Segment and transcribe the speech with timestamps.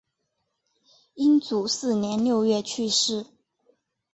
[1.13, 3.23] 英祖四年六月去世。